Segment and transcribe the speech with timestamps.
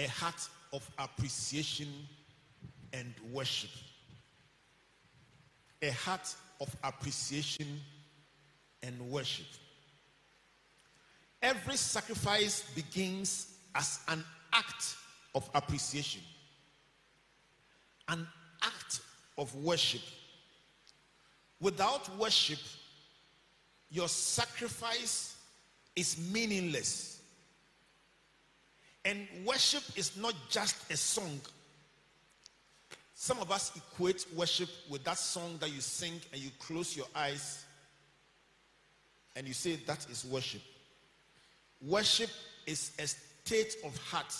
[0.00, 1.88] a heart of appreciation
[2.92, 3.70] and worship.
[5.82, 7.66] A heart of appreciation
[8.82, 9.46] and worship.
[11.42, 14.96] Every sacrifice begins as an act
[15.34, 16.22] of appreciation,
[18.08, 18.26] an
[18.62, 19.00] act
[19.36, 20.02] of worship.
[21.60, 22.58] Without worship,
[23.90, 25.36] your sacrifice
[25.94, 27.19] is meaningless.
[29.04, 31.40] And worship is not just a song.
[33.14, 37.06] Some of us equate worship with that song that you sing and you close your
[37.14, 37.64] eyes
[39.36, 40.62] and you say that is worship.
[41.86, 42.30] Worship
[42.66, 44.34] is a state of heart,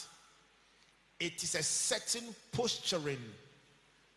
[1.18, 3.18] it is a certain posturing.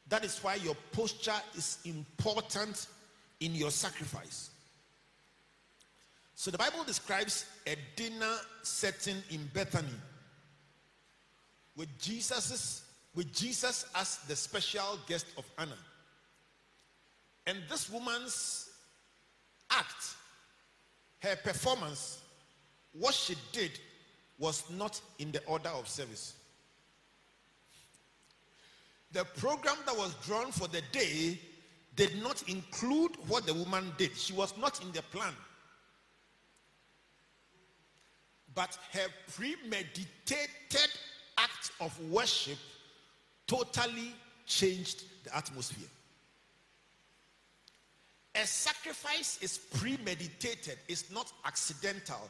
[0.10, 2.88] That is why your posture is important
[3.40, 4.50] in your sacrifice.
[6.36, 9.88] So the Bible describes a dinner setting in Bethany
[11.76, 12.84] with Jesus's
[13.16, 15.72] with Jesus as the special guest of honor.
[17.46, 18.70] And this woman's
[19.70, 20.16] act,
[21.20, 22.22] her performance,
[22.94, 23.72] what she did
[24.40, 26.36] was not in the order of service.
[29.12, 31.40] The program that was drawn for the day
[31.96, 34.18] did not include what the woman did.
[34.18, 35.34] She was not in the plan.
[38.56, 40.90] But her premeditated
[41.38, 42.58] act of worship
[43.48, 44.14] totally
[44.46, 45.88] changed the atmosphere.
[48.36, 52.30] A sacrifice is premeditated, it's not accidental.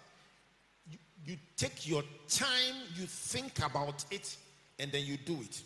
[0.92, 4.36] You, you, take your time, you think about it,
[4.80, 5.62] and then you do it.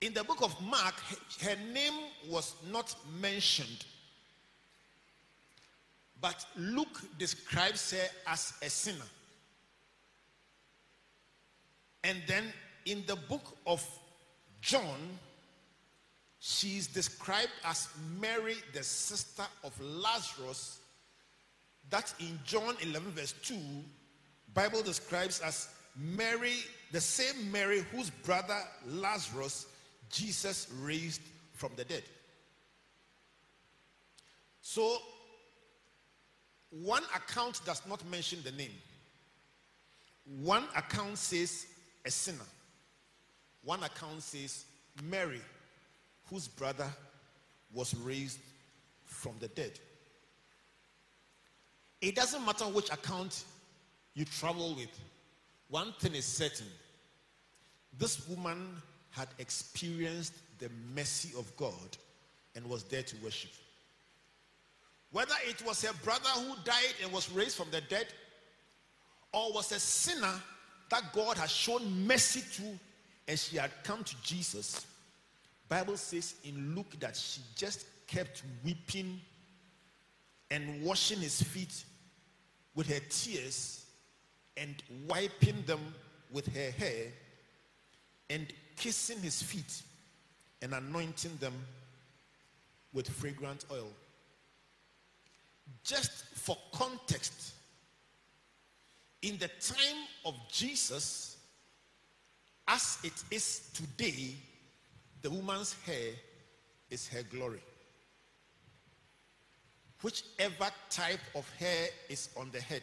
[0.00, 0.94] In the book of Mark,
[1.42, 1.94] her name
[2.28, 3.86] was not mentioned,
[6.20, 9.06] but Luke describes her as a sinner.
[12.04, 12.44] And then
[12.84, 13.84] in the book of
[14.60, 15.18] John,
[16.38, 17.88] she is described as
[18.20, 20.80] Mary, the sister of Lazarus.
[21.88, 23.56] That in John 11, verse 2,
[24.52, 26.56] Bible describes as Mary,
[26.92, 29.66] the same Mary whose brother Lazarus
[30.10, 31.22] Jesus raised
[31.54, 32.02] from the dead.
[34.60, 34.98] So,
[36.70, 38.72] one account does not mention the name.
[40.24, 41.66] One account says
[42.04, 42.44] a sinner.
[43.62, 44.64] One account says
[45.02, 45.40] Mary,
[46.30, 46.88] whose brother
[47.72, 48.38] was raised
[49.04, 49.72] from the dead.
[52.00, 53.44] It doesn't matter which account
[54.14, 54.90] you travel with,
[55.68, 56.66] one thing is certain
[57.98, 58.76] this woman
[59.10, 61.96] had experienced the mercy of God
[62.56, 63.50] and was there to worship.
[65.12, 68.06] Whether it was her brother who died and was raised from the dead,
[69.32, 70.34] or was a sinner
[70.94, 72.78] that God has shown mercy to
[73.26, 74.86] and she had come to Jesus,
[75.68, 79.20] Bible says in Luke that she just kept weeping
[80.52, 81.84] and washing his feet
[82.76, 83.86] with her tears
[84.56, 85.80] and wiping them
[86.30, 87.06] with her hair
[88.30, 89.82] and kissing his feet
[90.62, 91.54] and anointing them
[92.92, 93.90] with fragrant oil.
[95.82, 97.53] Just for context,
[99.24, 101.38] in the time of Jesus,
[102.68, 104.34] as it is today,
[105.22, 106.12] the woman's hair
[106.90, 107.62] is her glory.
[110.02, 112.82] Whichever type of hair is on the head,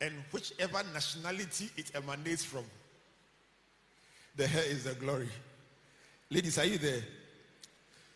[0.00, 2.64] and whichever nationality it emanates from,
[4.36, 5.28] the hair is the glory.
[6.30, 7.02] Ladies, are you there?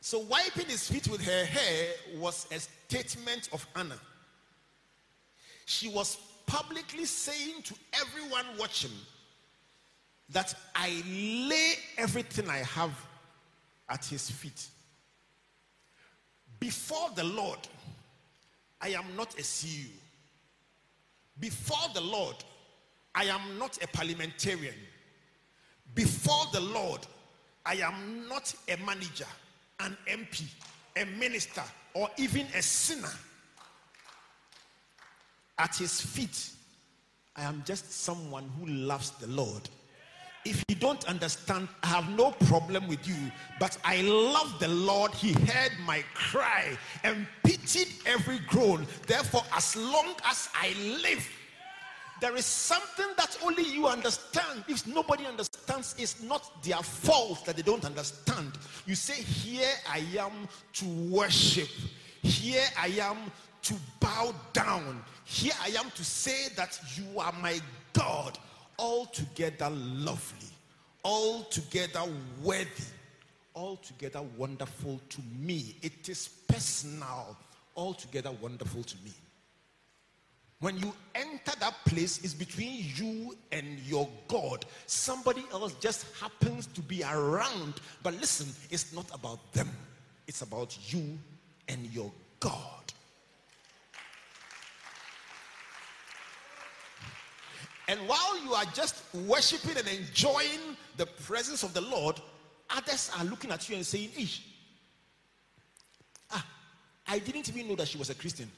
[0.01, 1.89] So, wiping his feet with her hair
[2.19, 3.99] was a statement of honor.
[5.67, 8.91] She was publicly saying to everyone watching
[10.31, 12.93] that I lay everything I have
[13.89, 14.67] at his feet.
[16.59, 17.59] Before the Lord,
[18.81, 19.91] I am not a CEO.
[21.39, 22.37] Before the Lord,
[23.15, 24.75] I am not a parliamentarian.
[25.95, 27.01] Before the Lord,
[27.67, 29.27] I am not a manager,
[29.81, 30.45] an MP,
[30.97, 31.63] a minister,
[31.95, 33.13] or even a sinner.
[35.63, 36.51] At his feet,
[37.37, 39.69] I am just someone who loves the Lord.
[40.45, 43.31] If you don't understand, I have no problem with you,
[43.61, 45.15] but I love the Lord.
[45.15, 48.89] He heard my cry and pitied every groan.
[49.07, 51.25] Therefore, as long as I live,
[52.21, 54.65] there is something that only you understand.
[54.67, 58.51] If nobody understands, it's not their fault that they don't understand.
[58.85, 61.69] You say, Here I am to worship,
[62.23, 63.17] here I am
[63.63, 65.03] to bow down.
[65.25, 67.61] Here I am to say that you are my
[67.93, 68.39] God,
[68.79, 70.49] altogether lovely,
[71.05, 72.03] altogether
[72.43, 72.85] worthy,
[73.55, 75.77] altogether wonderful to me.
[75.83, 77.37] It is personal,
[77.77, 79.13] altogether wonderful to me.
[80.61, 84.65] When you enter that place, it's between you and your God.
[84.87, 87.75] Somebody else just happens to be around.
[88.05, 89.69] But listen, it's not about them,
[90.29, 91.19] it's about you
[91.67, 92.82] and your God.
[97.93, 102.19] And while you are just worshiping and enjoying the presence of the Lord,
[102.71, 104.47] others are looking at you and saying, Ish,
[106.31, 106.43] ah,
[107.07, 108.51] I didn't even know that she was a Christian.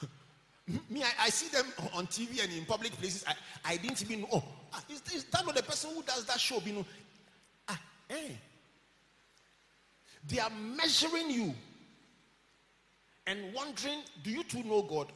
[0.88, 3.26] Me, I, I, see them on TV and in public places.
[3.28, 4.28] I, I didn't even know.
[4.32, 6.62] Oh, ah, is, is, that not the person who does that show?
[6.64, 6.86] You know,
[7.68, 7.78] ah,
[8.08, 8.30] eh.
[10.28, 11.54] They are measuring you
[13.26, 15.08] and wondering, do you two know God?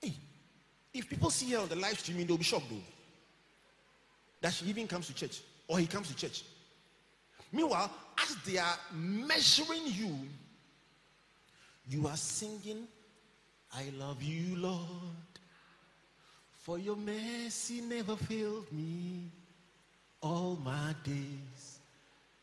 [0.00, 0.14] Hey,
[0.92, 2.76] if people see her on the live streaming, they'll be shocked though.
[4.40, 6.42] That she even comes to church or he comes to church.
[7.52, 10.16] Meanwhile, as they are measuring you,
[11.88, 12.86] you are singing
[13.72, 14.80] I love you, Lord,
[16.62, 19.30] for your mercy never failed me.
[20.22, 21.78] All my days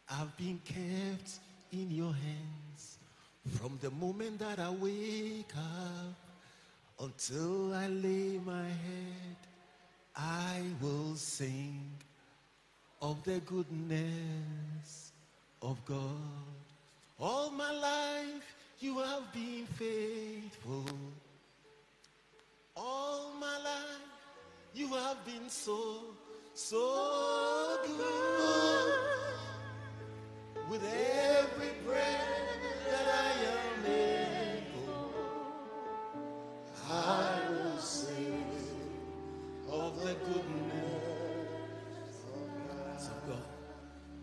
[0.09, 1.39] I've been kept
[1.73, 2.97] in your hands.
[3.59, 6.26] From the moment that I wake up
[6.99, 9.37] until I lay my head,
[10.15, 11.91] I will sing
[13.01, 15.11] of the goodness
[15.61, 16.01] of God.
[17.19, 20.85] All my life you have been faithful.
[22.75, 24.01] All my life,
[24.75, 26.03] you have been so,
[26.53, 28.93] so good.
[30.69, 34.16] With every breath that I am able,
[36.89, 38.43] I will sing
[39.69, 40.73] of the goodness
[42.99, 43.43] of God.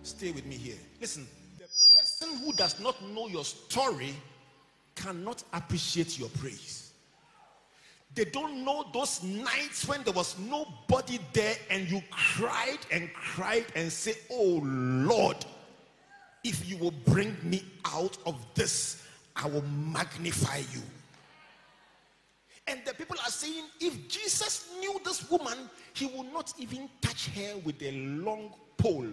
[0.03, 0.79] Stay with me here.
[1.01, 1.27] Listen,
[1.59, 4.15] the person who does not know your story
[4.95, 6.93] cannot appreciate your praise.
[8.15, 13.67] They don't know those nights when there was nobody there and you cried and cried
[13.75, 15.45] and say, Oh Lord,
[16.45, 19.03] if you will bring me out of this,
[19.35, 20.83] I will magnify you.
[22.67, 25.59] And the people are saying, if Jesus knew this woman,
[25.93, 29.13] he would not even touch her with a long pole.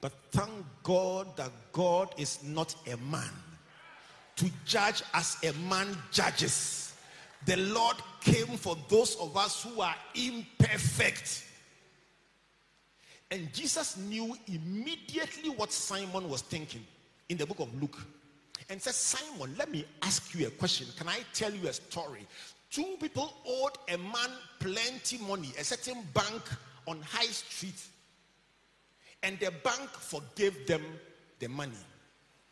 [0.00, 0.50] But thank
[0.82, 3.30] God that God is not a man
[4.36, 6.94] to judge as a man judges.
[7.44, 11.44] The Lord came for those of us who are imperfect.
[13.30, 16.84] And Jesus knew immediately what Simon was thinking
[17.28, 17.98] in the book of Luke
[18.70, 20.86] and said, Simon, let me ask you a question.
[20.96, 22.26] Can I tell you a story?
[22.70, 24.30] Two people owed a man
[24.60, 26.42] plenty money, a certain bank
[26.86, 27.80] on High Street,
[29.22, 30.82] and the bank forgave them
[31.38, 31.72] the money.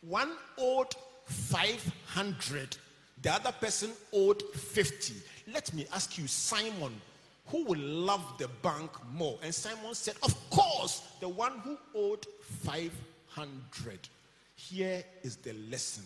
[0.00, 0.94] One owed
[1.26, 2.76] 500.
[3.22, 5.14] The other person owed 50.
[5.52, 7.00] Let me ask you, Simon,
[7.46, 9.38] who will love the bank more?
[9.42, 12.26] And Simon said, Of course, the one who owed
[12.64, 14.08] 500.
[14.56, 16.04] Here is the lesson.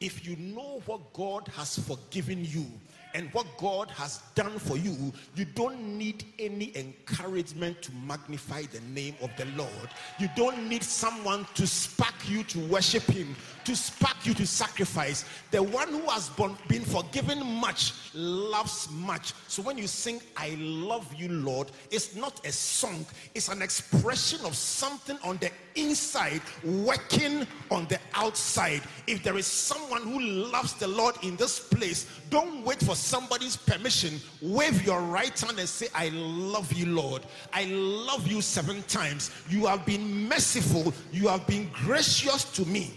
[0.00, 2.66] If you know what God has forgiven you,
[3.14, 8.80] and what God has done for you, you don't need any encouragement to magnify the
[8.92, 9.88] name of the Lord.
[10.18, 13.34] You don't need someone to spark you to worship Him,
[13.64, 15.24] to spark you to sacrifice.
[15.50, 16.30] The one who has
[16.68, 19.32] been forgiven much loves much.
[19.48, 24.44] So when you sing, I love you, Lord, it's not a song, it's an expression
[24.44, 28.82] of something on the inside working on the outside.
[29.06, 33.56] If there is someone who loves the Lord in this place, don't wait for somebody's
[33.56, 34.20] permission.
[34.42, 37.22] Wave your right hand and say, I love you, Lord.
[37.52, 39.30] I love you seven times.
[39.48, 42.94] You have been merciful, you have been gracious to me.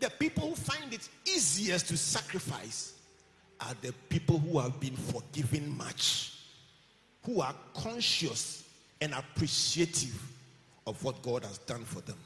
[0.00, 2.94] The people who find it easiest to sacrifice
[3.60, 6.32] are the people who have been forgiven much,
[7.24, 8.61] who are conscious
[9.02, 10.16] and appreciative
[10.86, 12.16] of what God has done for them.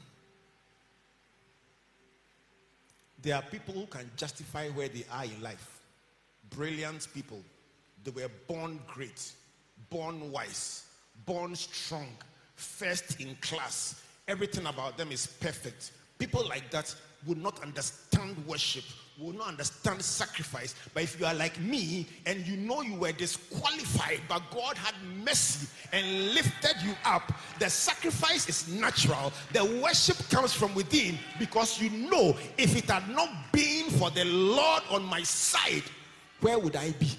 [3.19, 5.81] There are people who can justify where they are in life.
[6.51, 7.41] Brilliant people.
[8.03, 9.31] They were born great,
[9.89, 10.85] born wise,
[11.25, 12.09] born strong,
[12.55, 14.03] first in class.
[14.27, 15.91] Everything about them is perfect.
[16.19, 16.93] People like that
[17.25, 18.85] would not understand worship,
[19.19, 20.75] will not understand sacrifice.
[20.93, 24.93] But if you are like me and you know you were disqualified, but God had
[25.23, 29.33] mercy and lifted you up, the sacrifice is natural.
[29.53, 34.25] The worship comes from within because you know if it had not been for the
[34.25, 35.83] Lord on my side,
[36.41, 37.09] where would I be?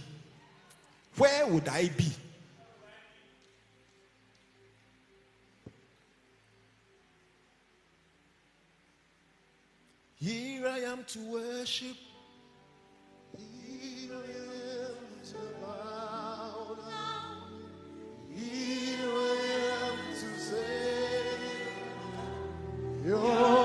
[1.16, 2.06] Where would I be?
[10.20, 11.96] Here I am to worship.
[13.36, 14.96] Here I am
[15.30, 17.62] to bow down.
[18.34, 19.38] Here I
[19.84, 21.28] am to say,
[23.04, 23.57] You're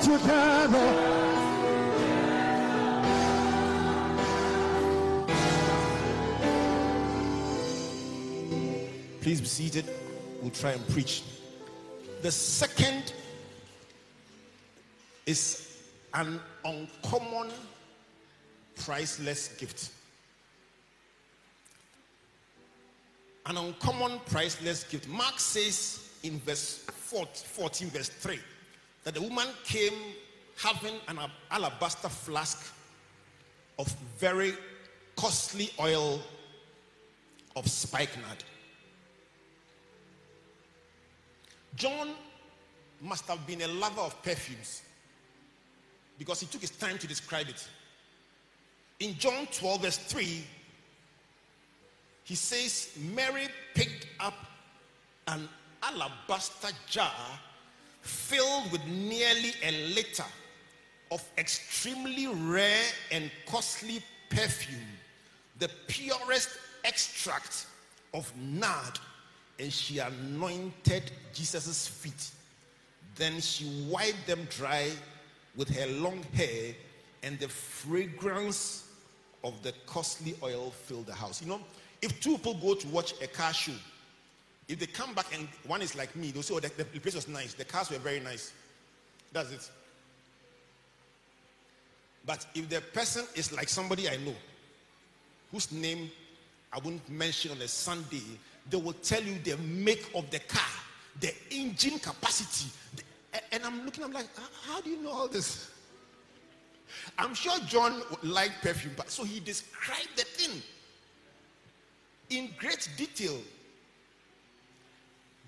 [0.00, 1.16] together.
[9.20, 9.84] Please be seated.
[10.40, 11.22] We'll try and preach.
[12.22, 13.12] The second
[15.26, 15.82] is
[16.14, 17.50] an uncommon,
[18.76, 19.90] priceless gift.
[23.46, 25.08] An uncommon, priceless gift.
[25.08, 28.38] Mark says in verse 14, verse 3,
[29.06, 29.92] that the woman came
[30.60, 31.16] having an
[31.52, 32.74] alabaster flask
[33.78, 33.86] of
[34.18, 34.52] very
[35.14, 36.20] costly oil
[37.54, 38.42] of spikenard.
[41.76, 42.14] John
[43.00, 44.82] must have been a lover of perfumes
[46.18, 47.68] because he took his time to describe it.
[48.98, 50.44] In John 12, verse 3,
[52.24, 54.34] he says, Mary picked up
[55.28, 55.48] an
[55.80, 57.12] alabaster jar
[58.06, 60.24] filled with nearly a liter
[61.10, 64.80] of extremely rare and costly perfume,
[65.58, 66.50] the purest
[66.84, 67.66] extract
[68.14, 68.98] of nard,
[69.58, 72.30] and she anointed Jesus' feet.
[73.14, 74.90] Then she wiped them dry
[75.56, 76.74] with her long hair,
[77.22, 78.88] and the fragrance
[79.42, 81.40] of the costly oil filled the house.
[81.40, 81.60] You know,
[82.02, 83.72] if two people go to watch a car show,
[84.68, 87.14] if they come back and one is like me, they'll say, Oh, the, the place
[87.14, 88.52] was nice, the cars were very nice.
[89.32, 89.70] That's it.
[92.24, 94.34] But if the person is like somebody I know,
[95.52, 96.10] whose name
[96.72, 98.22] I won't mention on a Sunday,
[98.68, 100.66] they will tell you the make of the car,
[101.20, 102.70] the engine capacity.
[102.96, 103.02] the-
[103.52, 105.68] and I'm looking, I'm like, "How- how do you know all this?
[107.18, 110.62] I'm sure John liked perfume, but so he described the thing
[112.30, 113.40] in great detail.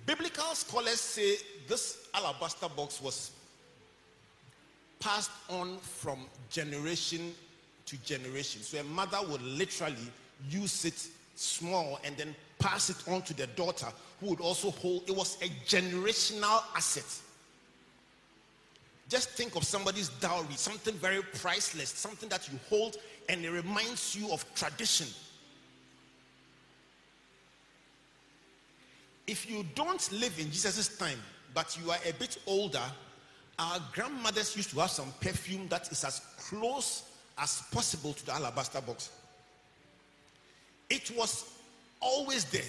[0.08, 1.36] Biblical scholars say
[1.68, 3.30] this alabaster box was
[5.00, 7.34] passed on from generation
[7.84, 8.62] to generation.
[8.62, 10.10] So a mother would literally
[10.48, 13.88] use it small and then pass it on to the daughter
[14.18, 17.04] who would also hold it was a generational asset.
[19.10, 22.96] Just think of somebody's dowry, something very priceless, something that you hold
[23.28, 25.08] and it reminds you of tradition.
[29.28, 31.18] If you don't live in Jesus' time,
[31.52, 32.82] but you are a bit older,
[33.58, 37.02] our grandmothers used to have some perfume that is as close
[37.37, 39.11] as possible to the alabaster box.
[40.88, 41.44] It was
[42.00, 42.62] always there.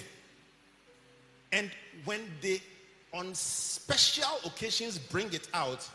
[1.50, 1.70] And
[2.04, 2.60] when they,
[3.14, 5.88] on special occasions, bring it out,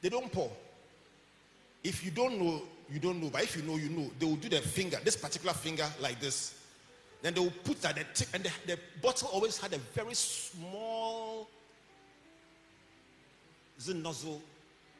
[0.00, 0.50] they don't pour.
[1.84, 3.28] If you don't know, you don't know.
[3.28, 4.10] But if you know, you know.
[4.18, 6.61] They will do their finger, this particular finger, like this.
[7.22, 11.48] Then they will put that the and the, the bottle always had a very small
[13.94, 14.40] nozzle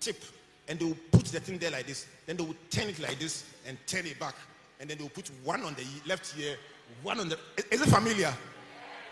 [0.01, 0.23] tip,
[0.69, 2.07] and they will put the thing there like this.
[2.27, 4.35] Then they will turn it like this and turn it back,
[4.81, 6.57] and then they will put one on the left ear,
[7.03, 7.39] one on the.
[7.71, 8.33] Is- it familiar?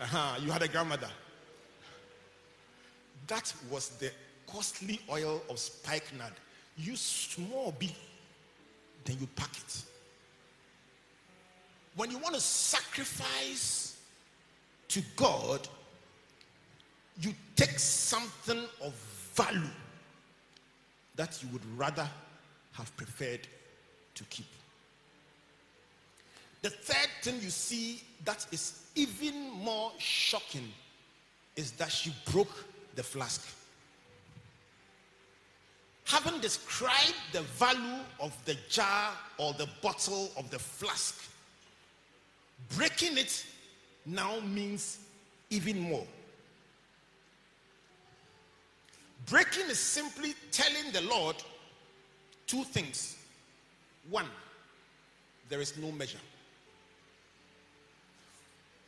[0.01, 1.11] Uh-huh, you had a grandmother.
[3.27, 4.11] That was the
[4.47, 6.33] costly oil of spikenard.
[6.77, 7.95] You small bit,
[9.05, 9.83] then you pack it.
[12.01, 13.99] When you want to sacrifice
[14.89, 15.69] to God,
[17.21, 18.95] you take something of
[19.35, 19.69] value
[21.17, 22.09] that you would rather
[22.73, 23.47] have preferred
[24.15, 24.47] to keep.
[26.63, 30.73] The third thing you see that is even more shocking
[31.55, 32.65] is that she broke
[32.95, 33.47] the flask.
[36.07, 41.27] Having described the value of the jar or the bottle of the flask,
[42.77, 43.45] breaking it
[44.07, 44.99] now means
[45.51, 46.07] even more.
[49.27, 51.37] Breaking is simply telling the Lord
[52.47, 53.17] two things.
[54.09, 54.27] One,
[55.49, 56.19] there is no measure.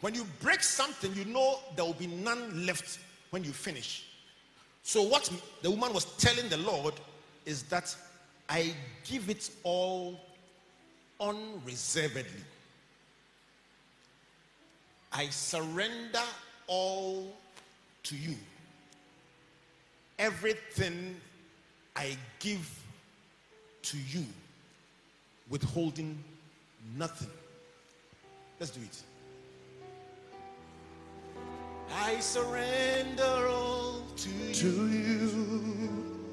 [0.01, 2.99] When you break something, you know there will be none left
[3.31, 4.05] when you finish.
[4.83, 5.31] So, what
[5.63, 6.95] the woman was telling the Lord
[7.47, 7.95] is that
[8.49, 8.75] I
[9.05, 10.19] give it all
[11.21, 12.43] unreservedly.
[15.13, 16.23] I surrender
[16.67, 17.33] all
[18.05, 18.37] to you.
[20.19, 21.17] Everything
[21.95, 22.69] I give
[23.83, 24.25] to you,
[25.51, 26.17] withholding
[26.97, 27.31] nothing.
[28.59, 29.03] Let's do it.
[31.95, 34.87] I surrender all to you.
[34.87, 36.33] you.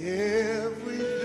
[0.00, 1.17] Everything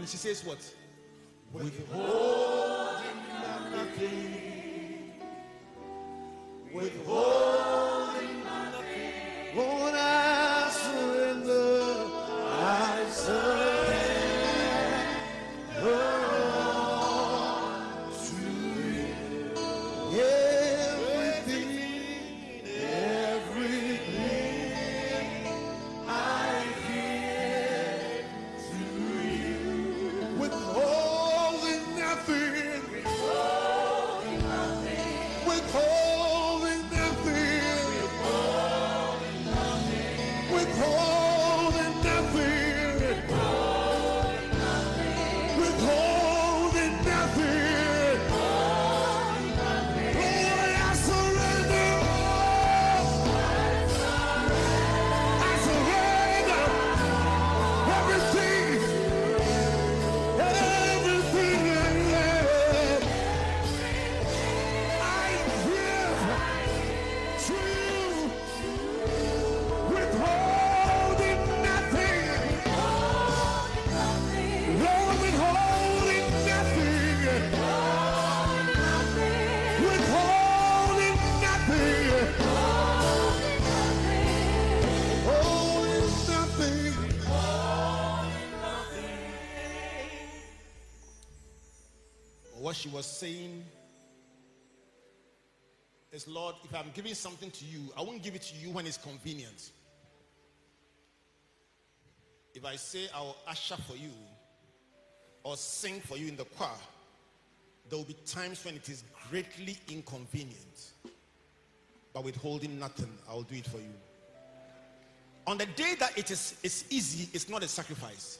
[0.00, 0.74] And she says, What?
[1.52, 3.04] Withholding
[3.70, 5.12] nothing.
[6.72, 7.39] Withholding
[93.10, 93.64] saying
[96.12, 98.86] is, Lord, if I'm giving something to you, I won't give it to you when
[98.86, 99.70] it's convenient.
[102.54, 104.10] If I say I'll usher for you
[105.44, 106.70] or sing for you in the choir,
[107.88, 110.92] there will be times when it is greatly inconvenient.
[112.12, 113.94] But withholding nothing, I will do it for you.
[115.46, 118.38] On the day that it is it's easy, it's not a sacrifice.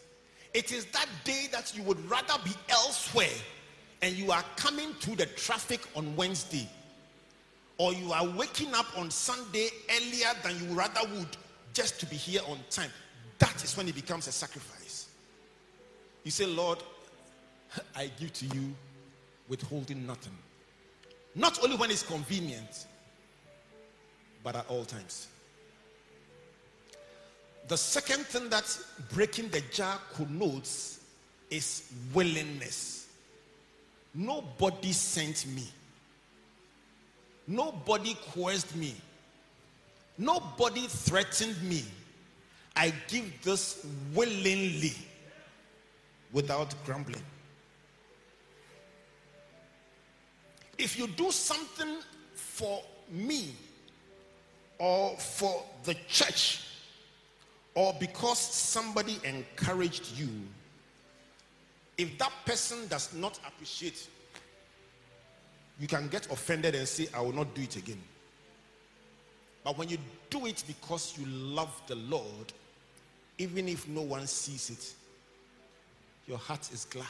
[0.53, 3.29] It is that day that you would rather be elsewhere
[4.03, 6.69] and you are coming through the traffic on Wednesday,
[7.79, 11.37] or you are waking up on Sunday earlier than you rather would
[11.73, 12.91] just to be here on time.
[13.39, 15.09] That is when it becomes a sacrifice.
[16.25, 16.79] You say, Lord,
[17.97, 18.75] I give to you
[19.49, 20.37] withholding nothing.
[21.35, 22.87] Not only when it's convenient,
[24.43, 25.29] but at all times.
[27.69, 28.79] The second thing that
[29.13, 31.01] breaking the jar connotes
[31.51, 33.00] is willingness.
[34.15, 35.65] Nobody sent me.
[37.47, 38.95] Nobody coerced me.
[40.19, 41.85] Nobody threatened me.
[42.77, 44.95] I give this willingly
[46.33, 47.23] without grumbling.
[50.79, 51.99] If you do something
[52.35, 53.55] for me
[54.79, 56.63] or for the church
[57.75, 60.29] or because somebody encouraged you,
[62.01, 64.09] if that person does not appreciate,
[65.79, 68.01] you can get offended and say, I will not do it again.
[69.63, 69.99] But when you
[70.31, 72.55] do it because you love the Lord,
[73.37, 74.95] even if no one sees it,
[76.27, 77.07] your heart is glad.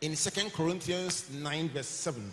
[0.00, 2.32] In Second Corinthians 9, verse 7,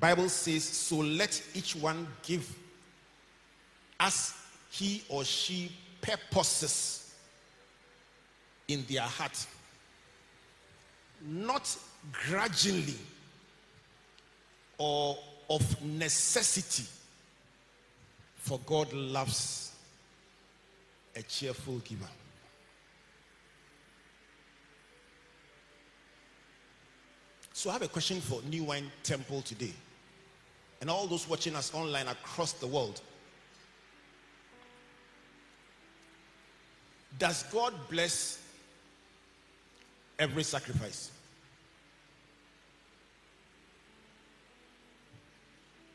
[0.00, 2.52] Bible says, So let each one give
[4.00, 4.34] as
[4.70, 7.03] he or she purposes
[8.68, 9.46] in their heart
[11.26, 11.76] not
[12.28, 12.96] grudgingly
[14.78, 15.16] or
[15.48, 16.84] of necessity,
[18.36, 19.72] for God loves
[21.16, 22.08] a cheerful giver.
[27.52, 29.72] So I have a question for New Wine Temple today
[30.80, 33.00] and all those watching us online across the world.
[37.18, 38.43] Does God bless
[40.18, 41.10] every sacrifice?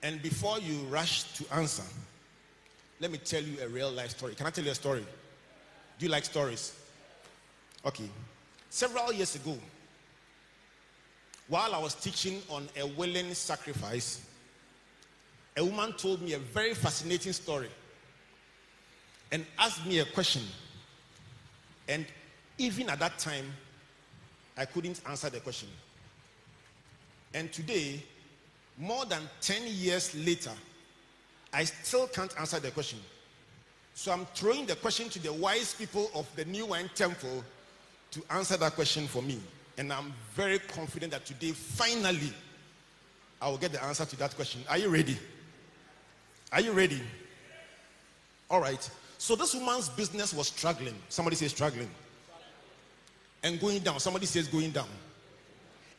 [0.01, 1.83] And before you rush to answer,
[2.99, 4.35] let me tell you a real life story.
[4.35, 5.05] Can I tell you a story?
[5.97, 6.73] Do you like stories?
[7.85, 8.09] Okay.
[8.69, 9.57] Several years ago,
[11.47, 14.21] while I was teaching on a willing sacrifice,
[15.57, 17.69] a woman told me a very fascinating story
[19.31, 20.43] and asked me a question.
[21.87, 22.05] And
[22.57, 23.45] even at that time,
[24.59, 25.69] I couldn't answer the question.
[27.33, 28.03] And today,
[28.77, 30.51] more than 10 years later,
[31.53, 32.99] I still can't answer the question.
[33.93, 37.43] So I'm throwing the question to the wise people of the New Wine Temple
[38.11, 39.39] to answer that question for me.
[39.77, 42.33] And I'm very confident that today, finally,
[43.41, 44.61] I will get the answer to that question.
[44.69, 45.17] Are you ready?
[46.51, 47.01] Are you ready?
[48.49, 48.89] All right.
[49.17, 50.95] So this woman's business was struggling.
[51.07, 51.89] Somebody say struggling.
[53.43, 53.99] And going down.
[53.99, 54.87] Somebody says going down.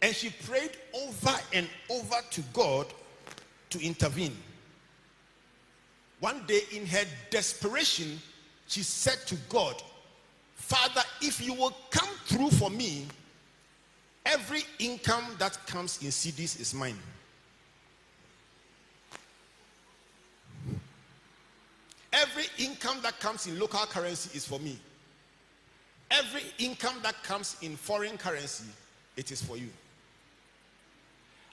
[0.02, 2.86] And she prayed over and over to God
[3.70, 4.36] to intervene.
[6.20, 8.20] One day, in her desperation,
[8.66, 9.82] she said to God,
[10.54, 13.06] Father, if you will come through for me,
[14.26, 16.98] every income that comes in cedis is mine.
[22.12, 24.78] Every income that comes in local currency is for me.
[26.10, 28.64] Every income that comes in foreign currency,
[29.16, 29.68] it is for you.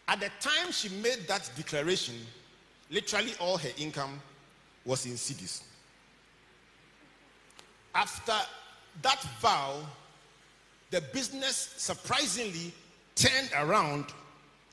[0.07, 2.15] At the time she made that declaration,
[2.89, 4.21] literally all her income
[4.85, 5.63] was in cedis.
[7.93, 8.33] After
[9.01, 9.81] that vow,
[10.91, 12.73] the business surprisingly
[13.15, 14.05] turned around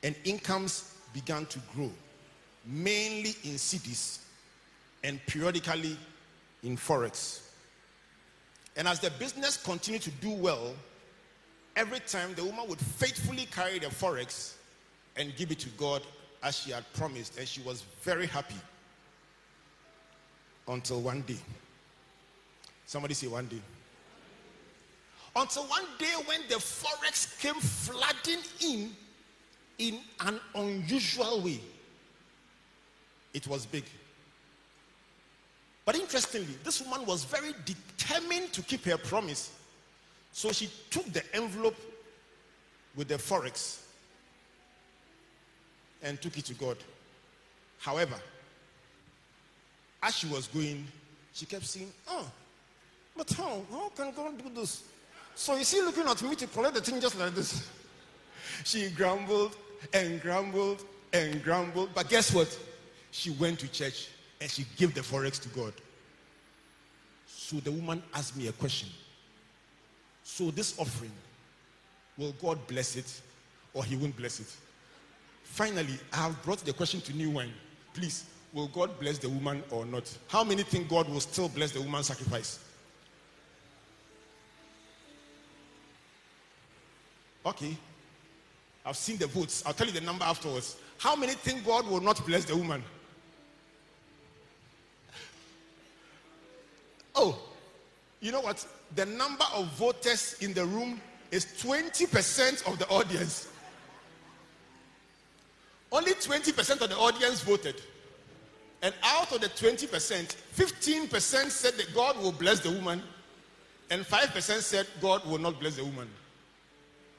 [0.03, 1.91] and incomes began to grow,
[2.65, 4.21] mainly in cedis
[5.03, 5.97] and periodically
[6.63, 7.44] in forex.
[8.77, 10.75] And as the business continued to do well,
[11.77, 14.55] every time the woman would faithfully carry the forex
[15.17, 16.03] and give it to God
[16.43, 18.57] as she had promised, and she was very happy
[20.69, 21.39] until one day.
[22.87, 23.61] Somebody say one day.
[25.37, 28.91] Until one day when the forex came flooding in
[29.79, 31.61] in an unusual way.
[33.33, 33.85] It was big.
[35.85, 39.53] But interestingly, this woman was very determined to keep her promise.
[40.33, 41.77] So she took the envelope
[42.97, 43.83] with the forex
[46.03, 46.77] and took it to God.
[47.79, 48.17] However,
[50.03, 50.87] as she was going,
[51.33, 52.31] she kept saying, Oh,
[53.17, 53.63] but how?
[53.71, 54.85] How can God do this?
[55.35, 57.69] So is he looking at me to collect the thing just like this?
[58.65, 59.57] She grumbled
[59.93, 61.91] and grumbled and grumbled.
[61.95, 62.57] But guess what?
[63.11, 64.09] She went to church
[64.41, 65.73] and she gave the forex to God.
[67.27, 68.89] So the woman asked me a question.
[70.23, 71.13] So this offering,
[72.17, 73.21] will God bless it
[73.75, 74.47] or he won't bless it?
[75.43, 77.53] Finally, I have brought the question to New Wine.
[77.93, 80.11] Please, will God bless the woman or not?
[80.29, 82.59] How many think God will still bless the woman's sacrifice?
[87.47, 87.77] Okay.
[88.87, 89.63] I've seen the votes.
[89.67, 90.77] I'll tell you the number afterwards.
[90.99, 92.83] How many think God will not bless the woman?
[97.15, 97.39] Oh,
[98.21, 98.67] you know what?
[98.97, 101.01] The number of voters in the room
[101.31, 103.49] is 20% of the audience.
[105.93, 107.81] Only 20% of the audience voted.
[108.83, 113.03] And out of the 20%, 15% said that God will bless the woman,
[113.91, 116.09] and 5% said God will not bless the woman.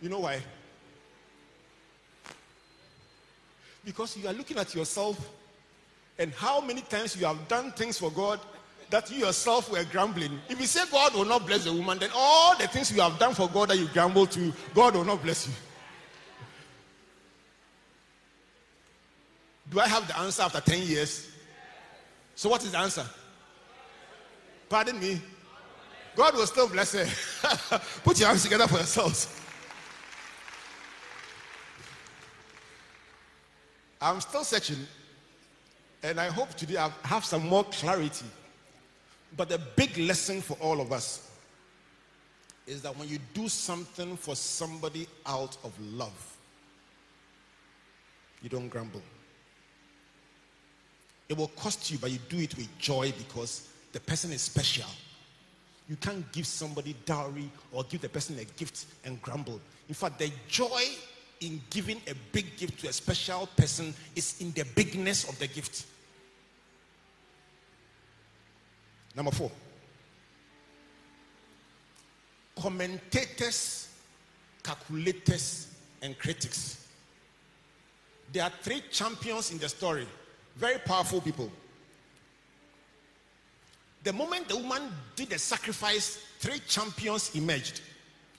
[0.02, 0.42] You know why?
[3.84, 5.30] Because you are looking at yourself
[6.18, 8.40] and how many times you have done things for God
[8.90, 10.40] that you yourself were grumbling.
[10.50, 13.18] If you say God will not bless the woman, then all the things you have
[13.18, 15.54] done for God that you grumble to, God will not bless you.
[19.72, 21.32] Do I have the answer after 10 years?
[22.36, 23.06] So, what is the answer?
[24.70, 25.22] Pardon me.
[26.16, 27.80] God will still bless her.
[28.04, 29.42] Put your hands together for yourselves.
[34.00, 34.86] I'm still searching,
[36.04, 38.26] and I hope today I have some more clarity.
[39.36, 41.30] But the big lesson for all of us
[42.68, 46.38] is that when you do something for somebody out of love,
[48.42, 49.02] you don't grumble.
[51.28, 54.90] It will cost you, but you do it with joy because the person is special.
[55.90, 59.60] You can't give somebody dowry or give the person a gift and grumble.
[59.88, 60.84] In fact, the joy
[61.42, 65.48] in giving a big gift to a special person is in the bigness of the
[65.48, 65.86] gift.
[69.16, 69.52] Number four
[72.58, 73.90] commentators,
[74.64, 75.68] calculators,
[76.02, 76.88] and critics.
[78.32, 80.08] There are three champions in the story,
[80.56, 81.52] very powerful people.
[84.04, 84.84] The moment the woman
[85.16, 87.82] did the sacrifice, three champions emerged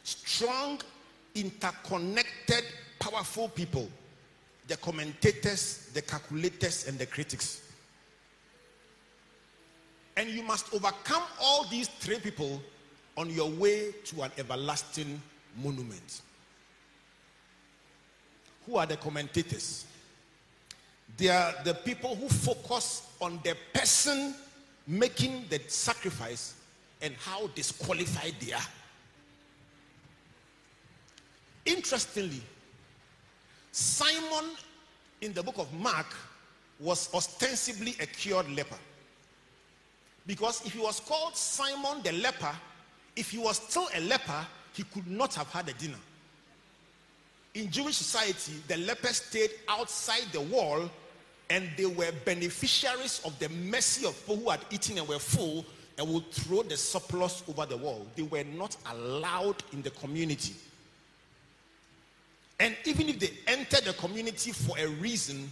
[0.02, 0.80] strong,
[1.34, 2.64] interconnected,
[2.98, 3.88] powerful people
[4.68, 7.62] the commentators, the calculators, and the critics.
[10.16, 12.62] And you must overcome all these three people
[13.16, 15.20] on your way to an everlasting
[15.62, 16.22] monument.
[18.66, 19.87] Who are the commentators?
[21.16, 24.35] They are the people who focus on the person
[24.87, 26.55] making the sacrifice
[27.00, 28.68] and how disqualified they are.
[31.64, 32.42] Interestingly,
[33.72, 34.50] Simon
[35.20, 36.07] in the book of Mark
[36.79, 38.79] was ostensibly a cured leper.
[40.26, 42.54] Because if he was called Simon the leper,
[43.14, 45.98] if he was still a leper, he could not have had a dinner.
[47.54, 50.90] In Jewish society, the lepers stayed outside the wall
[51.48, 55.64] and they were beneficiaries of the mercy of people who had eaten and were full
[55.96, 58.06] and would throw the surplus over the wall.
[58.16, 60.54] They were not allowed in the community.
[62.58, 65.50] And even if they enter the community for a reason,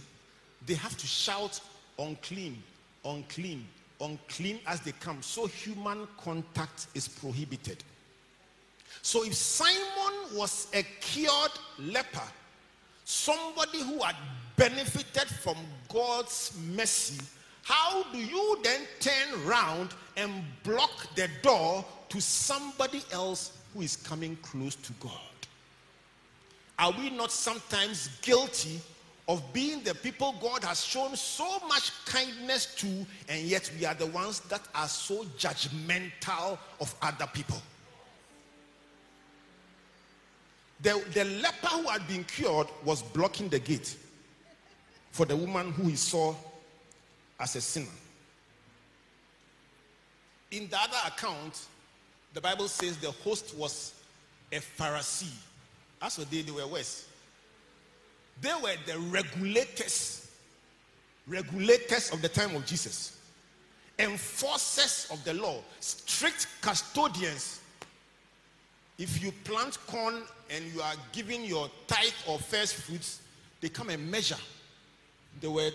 [0.65, 1.59] they have to shout
[1.97, 2.61] unclean,
[3.03, 3.65] unclean,
[4.01, 5.21] unclean as they come.
[5.21, 7.83] So human contact is prohibited.
[9.01, 12.27] So if Simon was a cured leper,
[13.03, 14.15] somebody who had
[14.57, 15.57] benefited from
[15.91, 17.23] God's mercy,
[17.63, 20.31] how do you then turn round and
[20.63, 25.11] block the door to somebody else who is coming close to God?
[26.77, 28.79] Are we not sometimes guilty
[29.27, 32.87] of being the people God has shown so much kindness to,
[33.27, 37.61] and yet we are the ones that are so judgmental of other people?
[40.81, 43.95] The, the leper who had been cured was blocking the gate
[45.11, 46.35] for the woman who he saw
[47.39, 47.87] as a sinner.
[50.51, 51.65] In the other account,
[52.33, 53.93] the Bible says the host was
[54.51, 55.31] a Pharisee.
[56.01, 57.07] As for they, they were worse.
[58.41, 60.29] They were the regulators,
[61.27, 63.17] regulators of the time of Jesus,
[63.97, 67.61] enforcers of the law, strict custodians.
[68.97, 73.19] If you plant corn and you are giving your tithe or first fruits,
[73.61, 74.37] they come and measure.
[75.41, 75.71] There were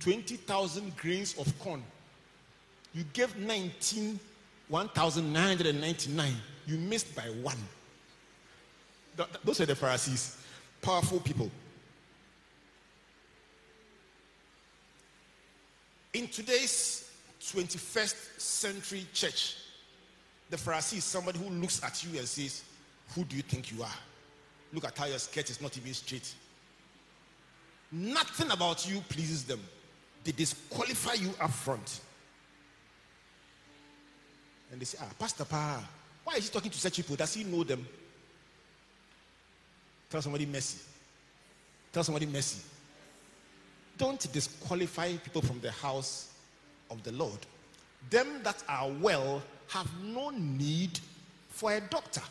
[0.00, 1.82] 20,000 grains of corn.
[2.94, 4.18] You gave 19,
[4.68, 6.32] 1,999.
[6.66, 7.56] You missed by one.
[9.16, 10.36] Th- th- Those are the Pharisees,
[10.80, 11.50] powerful people.
[16.14, 19.56] In today's 21st century church,
[20.50, 22.62] the Pharisee is somebody who looks at you and says,
[23.14, 23.98] Who do you think you are?
[24.72, 26.34] Look at how your skirt is not even straight.
[27.90, 29.60] Nothing about you pleases them.
[30.24, 32.00] They disqualify you up front.
[34.70, 35.82] And they say, Ah, Pastor Pa,
[36.24, 37.16] why is he talking to such people?
[37.16, 37.86] Does he know them?
[40.10, 40.78] Tell somebody mercy.
[41.90, 42.60] Tell somebody mercy.
[43.98, 46.32] Don't disqualify people from the house
[46.90, 47.38] of the Lord.
[48.10, 50.98] Them that are well have no need
[51.50, 52.22] for a doctor.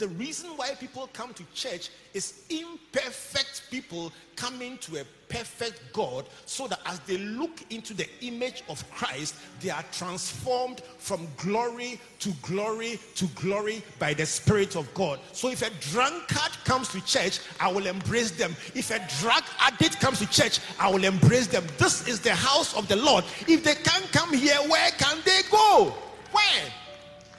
[0.00, 6.26] The reason why people come to church is imperfect people coming to a perfect God
[6.46, 12.00] so that as they look into the image of Christ, they are transformed from glory
[12.20, 15.20] to glory to glory by the Spirit of God.
[15.32, 18.56] So if a drunkard comes to church, I will embrace them.
[18.74, 21.66] If a drug addict comes to church, I will embrace them.
[21.76, 23.26] This is the house of the Lord.
[23.46, 25.94] If they can't come here, where can they go?
[26.32, 26.72] Where?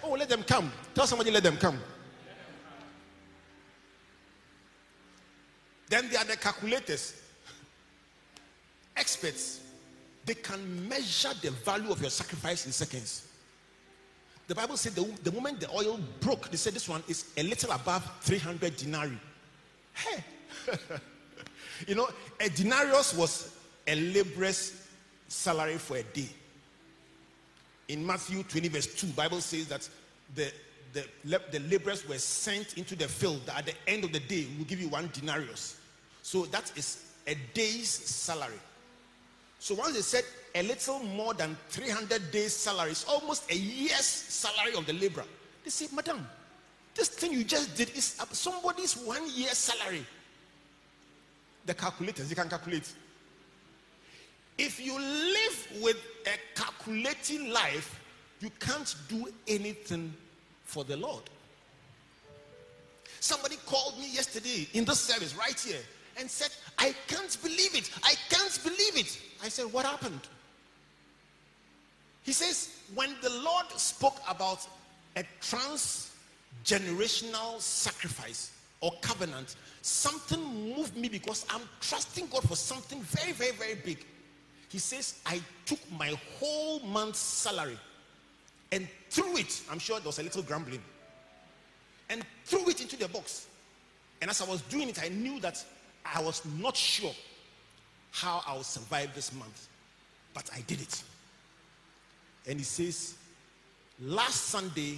[0.04, 0.72] Oh, let them come.
[0.94, 1.80] Tell somebody, let them come.
[5.92, 7.22] Then there are the calculators,
[8.96, 9.60] experts.
[10.26, 13.28] They can measure the value of your sacrifice in seconds.
[14.48, 17.44] The Bible said the, the moment the oil broke, they said this one is a
[17.44, 19.20] little above 300 denarii.
[19.94, 20.24] Hey,
[21.88, 22.08] you know,
[22.40, 23.54] a denarius was
[23.86, 24.88] a laborer's
[25.28, 26.30] salary for a day.
[27.90, 29.90] In Matthew 20, verse 2, Bible says that
[30.36, 30.54] the,
[30.94, 34.48] the, the laborers were sent into the field, that at the end of the day,
[34.56, 35.80] we'll give you one denarius.
[36.22, 38.60] So that is a day's salary.
[39.60, 40.24] So once they said
[40.56, 45.26] a little more than 300 days' salary, it's almost a year's salary of the laborer.
[45.64, 46.28] They say, Madam,
[46.96, 50.06] this thing you just did is somebody's one year salary.
[51.66, 52.92] The calculators, you can calculate.
[54.58, 58.00] If you live with a calculating life,
[58.42, 60.14] you can't do anything
[60.64, 61.24] for the Lord.
[63.20, 65.82] Somebody called me yesterday in this service right here
[66.18, 67.90] and said, I can't believe it.
[68.04, 69.18] I can't believe it.
[69.44, 70.22] I said, What happened?
[72.24, 74.68] He says, When the Lord spoke about
[75.16, 83.32] a transgenerational sacrifice or covenant, something moved me because I'm trusting God for something very,
[83.32, 84.06] very, very big.
[84.70, 87.78] He says, I took my whole month's salary
[88.72, 89.62] and threw it.
[89.70, 90.82] I'm sure there was a little grumbling.
[92.10, 93.48] And threw it into the box.
[94.22, 95.64] And as I was doing it, I knew that
[96.06, 97.14] I was not sure
[98.12, 99.68] how I would survive this month.
[100.34, 101.04] But I did it.
[102.48, 103.16] And he says,
[104.00, 104.98] Last Sunday,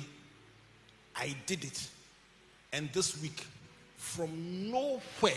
[1.15, 1.89] I did it.
[2.71, 3.45] And this week,
[3.97, 5.33] from nowhere,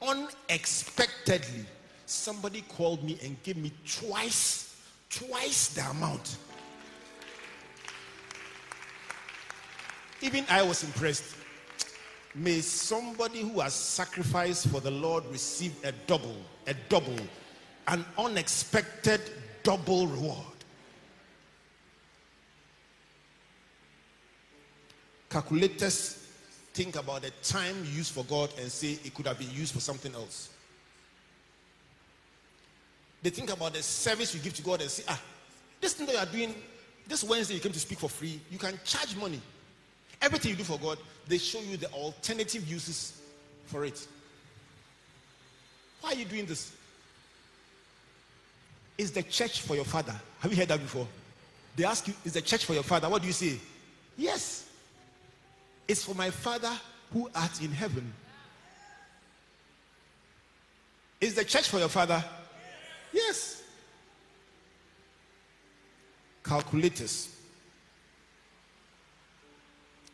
[0.00, 1.64] unexpectedly,
[2.06, 4.76] somebody called me and gave me twice,
[5.10, 6.38] twice the amount.
[10.20, 11.37] Even I was impressed.
[12.34, 16.36] May somebody who has sacrificed for the Lord receive a double,
[16.66, 17.16] a double,
[17.88, 19.20] an unexpected
[19.62, 20.36] double reward.
[25.30, 26.26] Calculators
[26.72, 29.80] think about the time used for God and say it could have been used for
[29.80, 30.50] something else.
[33.22, 35.20] They think about the service you give to God and say, ah,
[35.80, 36.54] this thing that you are doing,
[37.06, 39.40] this Wednesday you came to speak for free, you can charge money.
[40.20, 43.20] Everything you do for God, they show you the alternative uses
[43.66, 44.06] for it.
[46.00, 46.72] Why are you doing this?
[48.96, 50.14] Is the church for your father?
[50.40, 51.06] Have you heard that before?
[51.76, 53.08] They ask you, Is the church for your father?
[53.08, 53.58] What do you say?
[54.16, 54.68] Yes.
[55.86, 56.72] It's for my father
[57.12, 58.12] who art in heaven.
[61.20, 62.22] Is the church for your father?
[63.12, 63.62] Yes.
[66.44, 67.37] Calculators.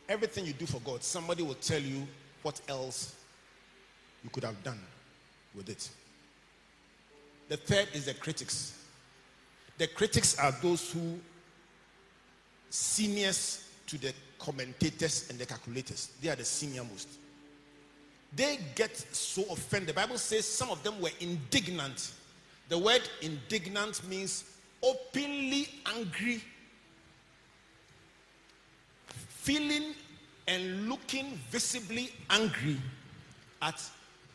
[0.08, 2.06] Everything you do for God, somebody will tell you
[2.42, 3.14] what else
[4.22, 4.80] you could have done
[5.54, 5.88] with it.
[7.48, 8.84] The third is the critics.
[9.78, 11.18] The critics are those who
[12.70, 16.10] seniors to the commentators and the calculators.
[16.20, 17.08] They are the senior most.
[18.34, 19.90] They get so offended.
[19.90, 22.12] The Bible says some of them were indignant.
[22.68, 24.44] The word indignant means
[24.82, 26.42] openly angry,
[29.44, 29.94] feeling
[30.48, 32.78] and looking visibly angry
[33.60, 33.82] at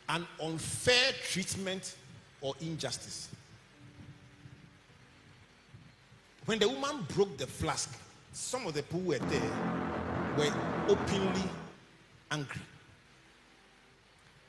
[0.08, 1.96] an unfair treatment
[2.40, 3.28] or injustice.
[6.46, 7.92] When the woman broke the flask,
[8.32, 9.50] some of the people were there
[10.38, 10.52] were
[10.88, 11.42] openly
[12.30, 12.62] angry.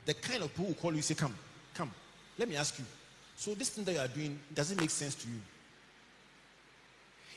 [0.06, 1.34] The kind of people who call you say, Come,
[1.74, 1.90] come,
[2.38, 2.84] let me ask you.
[3.36, 5.40] So, this thing that you are doing doesn't make sense to you.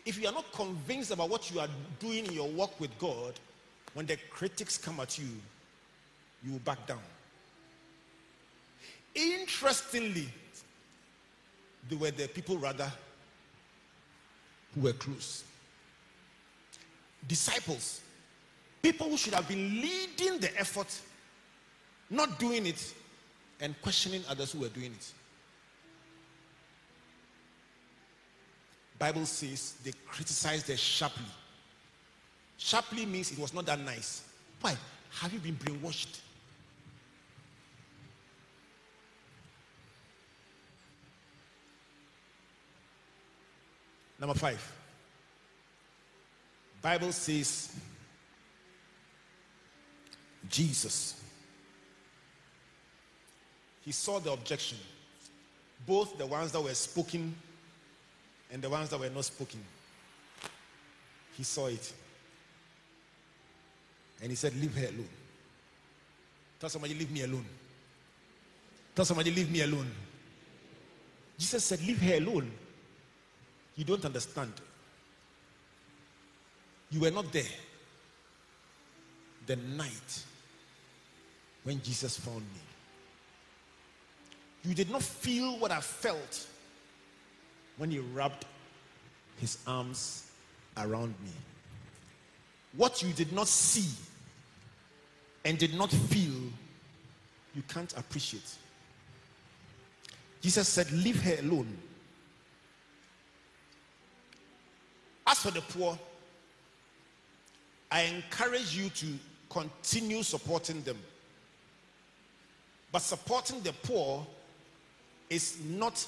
[0.05, 1.67] If you are not convinced about what you are
[1.99, 3.33] doing in your work with God,
[3.93, 5.27] when the critics come at you,
[6.43, 6.99] you will back down.
[9.15, 10.27] Interestingly,
[11.89, 12.91] they were the people rather
[14.75, 15.43] who were close.
[17.27, 18.01] Disciples,
[18.83, 20.99] people who should have been leading the effort,
[22.09, 22.93] not doing it,
[23.61, 25.13] and questioning others who were doing it.
[28.97, 31.25] Bible says they criticized her sharply.
[32.57, 34.23] Sharply means it was not that nice.
[34.61, 34.75] Why?
[35.19, 36.19] Have you been brainwashed?
[44.19, 44.71] Number five.
[46.81, 47.75] Bible says
[50.49, 51.21] Jesus.
[53.81, 54.77] He saw the objection,
[55.85, 57.35] both the ones that were spoken
[58.55, 59.59] and the ones that were not spoken.
[61.35, 61.93] He saw it.
[64.21, 65.09] And he said, Leave her alone.
[66.57, 67.45] Tell somebody, Leave me alone.
[68.95, 69.91] Tell somebody, Leave me alone.
[71.37, 72.49] Jesus said, Leave her alone.
[73.75, 74.53] You don't understand.
[76.91, 77.43] You were not there
[79.47, 80.23] the night
[81.65, 82.61] when Jesus found me.
[84.63, 86.47] You did not feel what I felt
[87.75, 88.45] when he wrapped
[89.37, 90.31] his arms
[90.77, 91.31] around me.
[92.75, 93.89] what you did not see
[95.45, 96.33] and did not feel,
[97.53, 98.55] you can't appreciate.
[100.41, 101.77] Jesus said, Leave her alone.
[105.25, 105.97] As for the poor,
[107.91, 109.05] I encourage you to
[109.49, 110.97] continue supporting them.
[112.91, 114.25] But supporting the poor
[115.29, 116.05] is not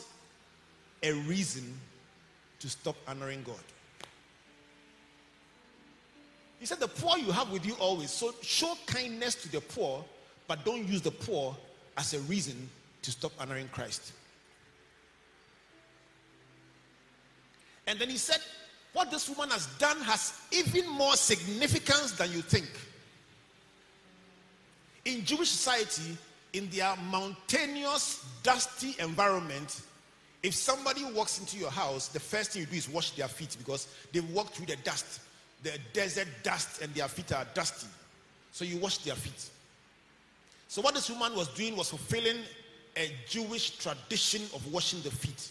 [1.02, 1.74] a reason
[2.60, 3.56] to stop honoring God.
[6.60, 8.12] He said, The poor you have with you always.
[8.12, 10.04] So show kindness to the poor,
[10.48, 11.56] but don't use the poor
[11.98, 12.70] as a reason
[13.04, 14.14] to stop honoring Christ.
[17.86, 18.40] And then he said,
[18.94, 22.70] What this woman has done has even more significance than you think.
[25.06, 26.18] In Jewish society,
[26.54, 29.82] in their mountainous, dusty environment,
[30.48, 33.58] if somebody walks into your house, the first thing you do is wash their feet
[33.58, 35.20] because they walk through the dust,
[35.62, 37.88] the desert dust, and their feet are dusty.
[38.54, 39.50] So you wash their feet.
[40.70, 42.38] So, what this woman was doing was fulfilling
[42.96, 45.50] a Jewish tradition of washing the feet.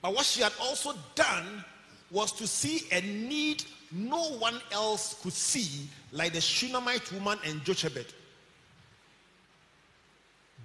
[0.00, 1.64] But what she had also done
[2.12, 7.64] was to see a need no one else could see, like the Shunammite woman and
[7.64, 8.14] Jochebed.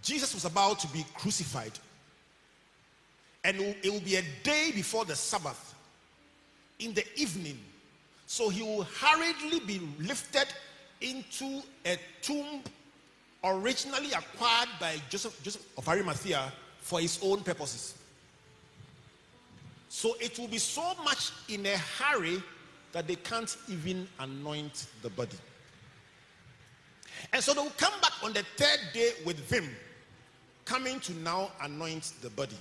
[0.03, 1.72] Jesus was about to be crucified,
[3.44, 5.76] and it will be a day before the Sabbath
[6.80, 7.60] in the evening.
[8.26, 10.48] So he will hurriedly be lifted
[11.02, 12.62] into a tomb
[13.44, 17.96] originally acquired by Joseph, Joseph of Arimathea for his own purposes.
[19.89, 22.41] So it will be so much in a hurry
[22.94, 25.38] that they can't even anoint the body.
[27.32, 29.70] And so they will come back on the third day with vim,
[30.66, 32.58] coming to now anoint the body.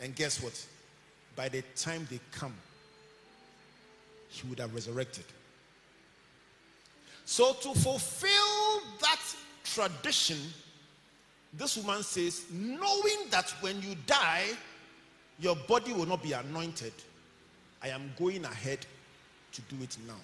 [0.00, 0.64] And guess what?
[1.36, 2.54] By the time they come,
[4.28, 5.24] he would have resurrected.
[7.24, 9.20] So, to fulfill that
[9.64, 10.38] tradition,
[11.52, 14.44] this woman says, knowing that when you die,
[15.40, 16.92] your body will not be anointed,
[17.82, 18.84] I am going ahead
[19.52, 20.14] to do it now.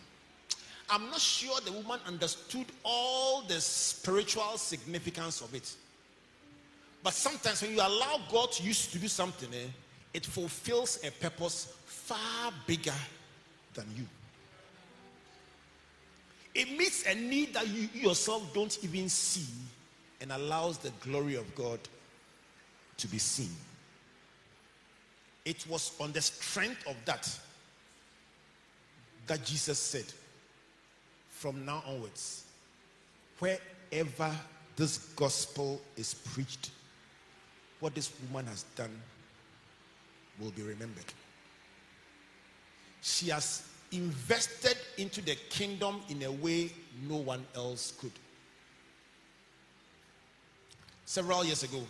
[0.91, 5.73] I'm not sure the woman understood all the spiritual significance of it.
[7.03, 9.67] But sometimes when you allow God to use to do something, eh,
[10.13, 12.95] it fulfills a purpose far bigger
[13.75, 14.07] than you.
[16.55, 19.47] It meets a need that you yourself don't even see
[20.21, 21.79] and allows the glory of God
[22.99, 23.51] to be seen.
[25.45, 27.29] It was on the strength of that
[29.27, 30.05] that Jesus said,
[31.31, 32.45] from now onwards,
[33.39, 34.37] wherever
[34.77, 36.71] this gospel is preached,
[37.81, 38.95] what this woman has done
[40.39, 41.05] will be remembered.
[43.03, 46.71] She has invested into the kingdom in a way
[47.09, 48.13] no one else could.
[51.05, 51.83] Several years ago,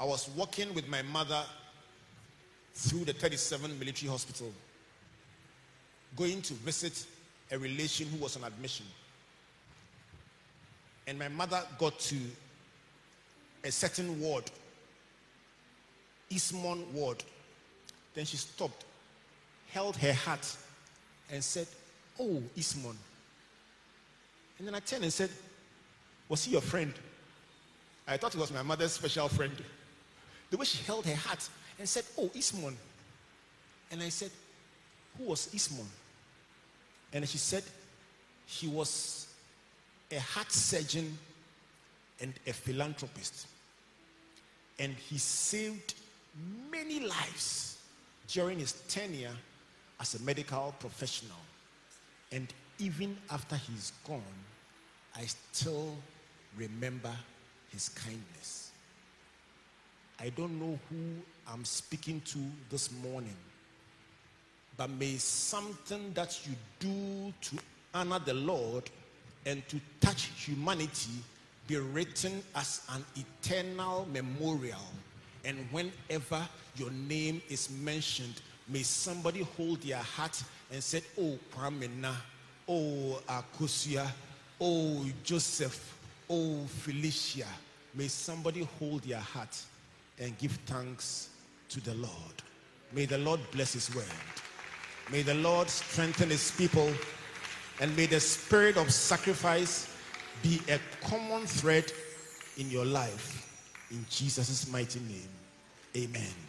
[0.00, 1.42] I was walking with my mother
[2.74, 4.52] through the 37 military hospital,
[6.16, 7.06] going to visit
[7.50, 8.86] a relation who was on admission.
[11.06, 12.16] And my mother got to
[13.66, 14.44] a certain ward,
[16.30, 17.22] Ismon ward.
[18.14, 18.84] Then she stopped,
[19.68, 20.56] held her hat,
[21.30, 21.66] and said,
[22.18, 22.96] Oh, Ismon.
[24.58, 25.30] And then I turned and said,
[26.28, 26.94] Was he your friend?
[28.08, 29.52] I thought he was my mother's special friend.
[30.50, 31.48] The way she held her hat
[31.78, 32.74] and said, Oh, Ismon.
[33.90, 34.30] And I said,
[35.18, 35.86] Who was Ismon?
[37.12, 37.64] And she said,
[38.46, 39.26] He was
[40.10, 41.18] a heart surgeon
[42.20, 43.46] and a philanthropist.
[44.78, 45.94] And he saved
[46.70, 47.78] many lives
[48.28, 49.36] during his tenure
[50.00, 51.38] as a medical professional.
[52.32, 54.22] And even after he's gone,
[55.14, 55.96] I still
[56.56, 57.12] remember
[57.70, 58.70] his kindness.
[60.20, 60.96] I don't know who
[61.48, 62.38] I'm speaking to
[62.70, 63.36] this morning,
[64.76, 67.62] but may something that you do to
[67.94, 68.90] honor the Lord
[69.44, 71.22] and to touch humanity
[71.66, 74.78] be written as an eternal memorial.
[75.44, 76.46] And whenever
[76.76, 80.42] your name is mentioned, may somebody hold their heart
[80.72, 82.14] and say, Oh, Kwamena,
[82.68, 84.06] oh, Akosua,
[84.60, 85.98] oh, Joseph,
[86.28, 87.46] oh, Felicia.
[87.94, 89.56] May somebody hold their heart
[90.18, 91.30] and give thanks
[91.68, 92.12] to the Lord.
[92.92, 94.04] May the Lord bless his word.
[95.10, 96.90] May the Lord strengthen his people.
[97.80, 99.95] And may the spirit of sacrifice
[100.42, 101.92] be a common thread
[102.58, 103.42] in your life.
[103.90, 105.28] In Jesus' mighty name.
[105.96, 106.45] Amen.